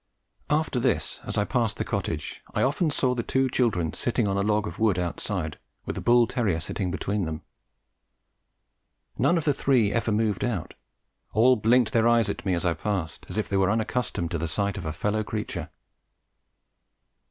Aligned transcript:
After 0.49 0.79
this, 0.79 1.19
as 1.25 1.37
I 1.37 1.45
passed 1.45 1.77
the 1.77 1.85
cottage, 1.85 2.41
I 2.55 2.63
often 2.63 2.89
saw 2.89 3.13
the 3.13 3.21
two 3.21 3.47
children 3.51 3.93
sitting 3.93 4.27
on 4.27 4.35
a 4.35 4.41
log 4.41 4.65
of 4.65 4.79
wood 4.79 4.97
outside, 4.97 5.59
with 5.85 5.93
the 5.95 6.01
bull 6.01 6.25
dog 6.25 6.59
sitting 6.61 6.89
between 6.89 7.25
them. 7.25 7.43
None 9.19 9.37
of 9.37 9.43
the 9.43 9.53
three 9.53 9.93
ever 9.93 10.11
moved 10.11 10.43
out; 10.43 10.73
all 11.33 11.55
blinked 11.55 11.93
their 11.93 12.07
eyes 12.07 12.29
at 12.31 12.43
me 12.47 12.55
as 12.55 12.65
I 12.65 12.73
passed, 12.73 13.27
as 13.29 13.37
if 13.37 13.47
they 13.47 13.57
were 13.57 13.69
unaccustomed 13.69 14.31
to 14.31 14.39
the 14.39 14.47
sight 14.47 14.75
of 14.75 14.85
a 14.85 14.91
fellow 14.91 15.23
creature. 15.23 15.69